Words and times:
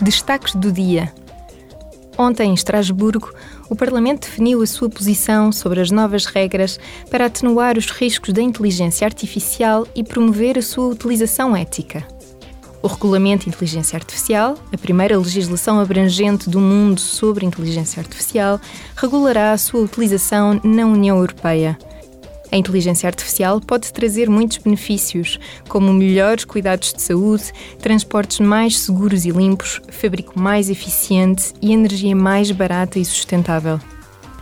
Destaques 0.00 0.54
do 0.54 0.70
dia. 0.70 1.10
Ontem, 2.18 2.50
em 2.50 2.54
Estrasburgo, 2.54 3.32
o 3.68 3.74
Parlamento 3.74 4.26
definiu 4.26 4.60
a 4.60 4.66
sua 4.66 4.90
posição 4.90 5.50
sobre 5.50 5.80
as 5.80 5.90
novas 5.90 6.26
regras 6.26 6.78
para 7.10 7.26
atenuar 7.26 7.78
os 7.78 7.86
riscos 7.90 8.32
da 8.32 8.42
inteligência 8.42 9.06
artificial 9.06 9.86
e 9.94 10.04
promover 10.04 10.58
a 10.58 10.62
sua 10.62 10.88
utilização 10.88 11.56
ética. 11.56 12.06
O 12.82 12.88
Regulamento 12.88 13.44
de 13.44 13.50
Inteligência 13.50 13.96
Artificial, 13.96 14.56
a 14.72 14.78
primeira 14.78 15.18
legislação 15.18 15.80
abrangente 15.80 16.48
do 16.48 16.60
mundo 16.60 17.00
sobre 17.00 17.46
inteligência 17.46 18.00
artificial, 18.00 18.60
regulará 18.94 19.52
a 19.52 19.58
sua 19.58 19.80
utilização 19.80 20.60
na 20.62 20.84
União 20.84 21.16
Europeia. 21.16 21.76
A 22.50 22.56
inteligência 22.56 23.08
artificial 23.08 23.60
pode 23.60 23.92
trazer 23.92 24.30
muitos 24.30 24.58
benefícios, 24.58 25.38
como 25.68 25.92
melhores 25.92 26.44
cuidados 26.44 26.92
de 26.92 27.02
saúde, 27.02 27.52
transportes 27.80 28.40
mais 28.40 28.78
seguros 28.78 29.24
e 29.24 29.30
limpos, 29.30 29.80
fabrico 29.90 30.38
mais 30.38 30.70
eficiente 30.70 31.52
e 31.60 31.72
energia 31.72 32.14
mais 32.14 32.50
barata 32.50 32.98
e 32.98 33.04
sustentável. 33.04 33.80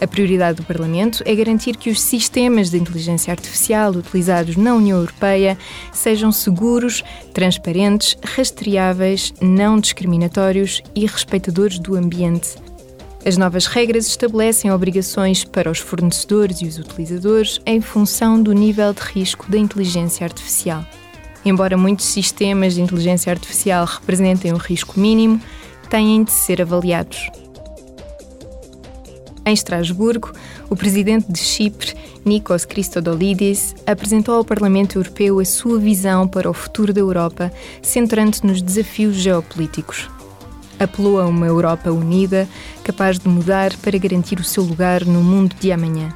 A 0.00 0.06
prioridade 0.06 0.58
do 0.58 0.64
Parlamento 0.64 1.24
é 1.26 1.34
garantir 1.34 1.76
que 1.76 1.90
os 1.90 2.00
sistemas 2.00 2.70
de 2.70 2.78
inteligência 2.78 3.32
artificial 3.32 3.90
utilizados 3.90 4.56
na 4.56 4.74
União 4.74 4.98
Europeia 4.98 5.58
sejam 5.92 6.30
seguros, 6.30 7.02
transparentes, 7.34 8.16
rastreáveis, 8.22 9.34
não 9.40 9.80
discriminatórios 9.80 10.82
e 10.94 11.04
respeitadores 11.04 11.80
do 11.80 11.96
ambiente. 11.96 12.67
As 13.28 13.36
novas 13.36 13.66
regras 13.66 14.06
estabelecem 14.06 14.72
obrigações 14.72 15.44
para 15.44 15.70
os 15.70 15.80
fornecedores 15.80 16.62
e 16.62 16.64
os 16.64 16.78
utilizadores 16.78 17.60
em 17.66 17.78
função 17.78 18.42
do 18.42 18.54
nível 18.54 18.90
de 18.94 19.02
risco 19.02 19.50
da 19.50 19.58
inteligência 19.58 20.24
artificial. 20.24 20.82
Embora 21.44 21.76
muitos 21.76 22.06
sistemas 22.06 22.72
de 22.72 22.80
inteligência 22.80 23.30
artificial 23.30 23.84
representem 23.84 24.54
um 24.54 24.56
risco 24.56 24.98
mínimo, 24.98 25.38
têm 25.90 26.24
de 26.24 26.32
ser 26.32 26.62
avaliados. 26.62 27.28
Em 29.44 29.52
Estrasburgo, 29.52 30.32
o 30.70 30.74
presidente 30.74 31.30
de 31.30 31.38
Chipre, 31.38 31.94
Nikos 32.24 32.64
Christodoulides, 32.64 33.74
apresentou 33.86 34.36
ao 34.36 34.44
Parlamento 34.44 34.98
Europeu 34.98 35.38
a 35.38 35.44
sua 35.44 35.78
visão 35.78 36.26
para 36.26 36.48
o 36.48 36.54
futuro 36.54 36.94
da 36.94 37.00
Europa, 37.00 37.52
centrando-se 37.82 38.46
nos 38.46 38.62
desafios 38.62 39.16
geopolíticos 39.16 40.08
apelou 40.78 41.20
a 41.20 41.26
uma 41.26 41.46
Europa 41.46 41.90
unida, 41.90 42.48
capaz 42.84 43.18
de 43.18 43.28
mudar 43.28 43.76
para 43.78 43.98
garantir 43.98 44.38
o 44.38 44.44
seu 44.44 44.62
lugar 44.62 45.04
no 45.04 45.22
mundo 45.22 45.54
de 45.58 45.72
amanhã. 45.72 46.14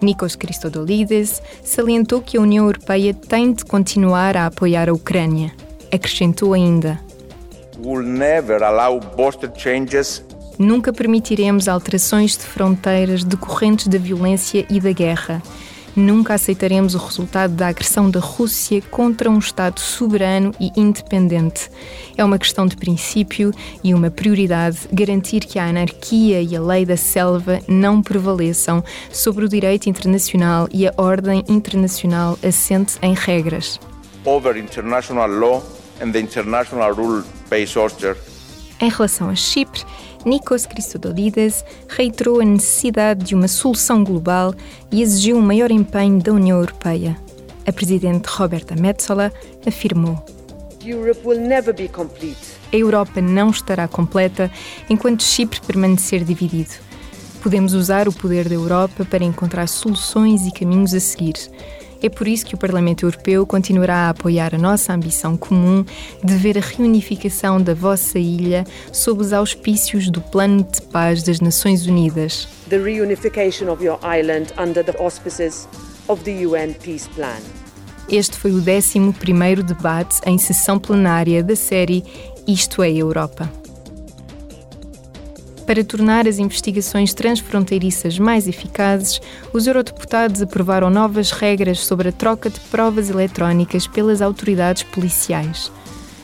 Nikos 0.00 0.36
Christodoulides 0.36 1.40
salientou 1.62 2.20
que 2.20 2.36
a 2.36 2.40
União 2.40 2.66
Europeia 2.66 3.14
tem 3.14 3.52
de 3.52 3.64
continuar 3.64 4.36
a 4.36 4.46
apoiar 4.46 4.88
a 4.88 4.92
Ucrânia. 4.92 5.52
Acrescentou 5.92 6.52
ainda: 6.52 7.00
Nunca 10.58 10.92
permitiremos 10.92 11.68
alterações 11.68 12.36
de 12.36 12.44
fronteiras 12.44 13.24
decorrentes 13.24 13.88
da 13.88 13.98
violência 13.98 14.64
e 14.70 14.78
da 14.78 14.92
guerra 14.92 15.42
Nunca 15.96 16.34
aceitaremos 16.34 16.96
o 16.96 16.98
resultado 16.98 17.54
da 17.54 17.68
agressão 17.68 18.10
da 18.10 18.18
Rússia 18.18 18.82
contra 18.90 19.30
um 19.30 19.38
Estado 19.38 19.78
soberano 19.78 20.52
e 20.58 20.72
independente. 20.76 21.70
É 22.16 22.24
uma 22.24 22.38
questão 22.38 22.66
de 22.66 22.76
princípio 22.76 23.52
e 23.82 23.94
uma 23.94 24.10
prioridade 24.10 24.88
garantir 24.92 25.40
que 25.40 25.56
a 25.56 25.66
anarquia 25.66 26.42
e 26.42 26.56
a 26.56 26.60
lei 26.60 26.84
da 26.84 26.96
selva 26.96 27.60
não 27.68 28.02
prevaleçam 28.02 28.82
sobre 29.12 29.44
o 29.44 29.48
direito 29.48 29.88
internacional 29.88 30.68
e 30.72 30.86
a 30.86 30.94
ordem 30.96 31.44
internacional 31.48 32.36
assente 32.42 32.98
em 33.00 33.14
regras. 33.14 33.78
Over 34.24 34.56
international 34.56 35.28
law 35.28 35.62
and 36.02 36.10
the 36.10 36.18
international 36.18 36.92
rule-based 36.92 37.78
order. 37.78 38.16
Em 38.80 38.88
relação 38.90 39.30
a 39.30 39.34
Chipre, 39.36 39.84
Nikos 40.24 40.64
Christodoulides 40.64 41.64
reiterou 41.88 42.40
a 42.40 42.44
necessidade 42.44 43.24
de 43.24 43.34
uma 43.34 43.46
solução 43.46 44.02
global 44.02 44.54
e 44.90 45.02
exigiu 45.02 45.36
um 45.36 45.42
maior 45.42 45.70
empenho 45.70 46.18
da 46.22 46.32
União 46.32 46.58
Europeia. 46.58 47.16
A 47.66 47.72
presidente 47.72 48.26
Roberta 48.26 48.74
Metsola 48.74 49.30
afirmou: 49.66 50.24
A 52.72 52.76
Europa 52.76 53.20
não 53.20 53.50
estará 53.50 53.86
completa 53.86 54.50
enquanto 54.88 55.22
Chipre 55.22 55.60
permanecer 55.60 56.24
dividido. 56.24 56.72
Podemos 57.42 57.74
usar 57.74 58.08
o 58.08 58.12
poder 58.12 58.48
da 58.48 58.54
Europa 58.54 59.04
para 59.04 59.22
encontrar 59.22 59.68
soluções 59.68 60.46
e 60.46 60.50
caminhos 60.50 60.94
a 60.94 61.00
seguir 61.00 61.34
é 62.04 62.08
por 62.10 62.28
isso 62.28 62.44
que 62.44 62.54
o 62.54 62.58
Parlamento 62.58 63.06
Europeu 63.06 63.46
continuará 63.46 64.06
a 64.06 64.08
apoiar 64.10 64.54
a 64.54 64.58
nossa 64.58 64.92
ambição 64.92 65.38
comum 65.38 65.82
de 66.22 66.34
ver 66.34 66.58
a 66.58 66.60
reunificação 66.60 67.58
da 67.58 67.72
vossa 67.72 68.18
ilha 68.18 68.66
sob 68.92 69.22
os 69.22 69.32
auspícios 69.32 70.10
do 70.10 70.20
Plano 70.20 70.62
de 70.70 70.82
Paz 70.82 71.22
das 71.22 71.40
Nações 71.40 71.86
Unidas. 71.86 72.46
The 72.68 72.76
reunification 72.76 73.72
of 73.72 73.82
your 73.82 73.98
island 74.02 74.52
under 74.58 74.84
the 74.84 75.02
auspices 75.02 75.66
of 76.06 76.22
the 76.24 76.46
UN 76.46 76.74
Peace 76.74 77.08
Plan. 77.14 77.40
Este 78.10 78.36
foi 78.36 78.52
o 78.52 78.60
11º 78.60 79.62
debate 79.62 80.20
em 80.26 80.36
sessão 80.36 80.78
plenária 80.78 81.42
da 81.42 81.56
série 81.56 82.04
Isto 82.46 82.82
é 82.82 82.92
Europa. 82.92 83.63
Para 85.66 85.82
tornar 85.82 86.28
as 86.28 86.38
investigações 86.38 87.14
transfronteiriças 87.14 88.18
mais 88.18 88.46
eficazes, 88.46 89.18
os 89.52 89.66
eurodeputados 89.66 90.42
aprovaram 90.42 90.90
novas 90.90 91.30
regras 91.30 91.80
sobre 91.80 92.10
a 92.10 92.12
troca 92.12 92.50
de 92.50 92.60
provas 92.60 93.08
eletrónicas 93.08 93.86
pelas 93.86 94.20
autoridades 94.20 94.82
policiais. 94.82 95.72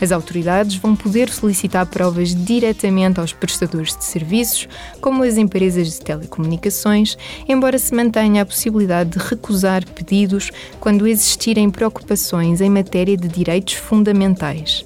As 0.00 0.12
autoridades 0.12 0.76
vão 0.76 0.94
poder 0.94 1.30
solicitar 1.30 1.86
provas 1.86 2.34
diretamente 2.34 3.18
aos 3.18 3.32
prestadores 3.32 3.96
de 3.96 4.04
serviços, 4.04 4.68
como 5.00 5.24
as 5.24 5.36
empresas 5.36 5.92
de 5.92 6.00
telecomunicações, 6.00 7.16
embora 7.48 7.78
se 7.78 7.94
mantenha 7.94 8.42
a 8.42 8.46
possibilidade 8.46 9.10
de 9.10 9.18
recusar 9.18 9.84
pedidos 9.90 10.52
quando 10.78 11.06
existirem 11.06 11.70
preocupações 11.70 12.60
em 12.60 12.70
matéria 12.70 13.16
de 13.16 13.26
direitos 13.26 13.74
fundamentais. 13.74 14.84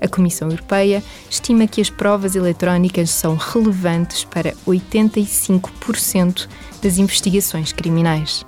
A 0.00 0.08
Comissão 0.08 0.50
Europeia 0.50 1.02
estima 1.28 1.66
que 1.66 1.80
as 1.80 1.90
provas 1.90 2.36
eletrónicas 2.36 3.10
são 3.10 3.36
relevantes 3.36 4.24
para 4.24 4.52
85% 4.66 6.48
das 6.82 6.98
investigações 6.98 7.72
criminais. 7.72 8.44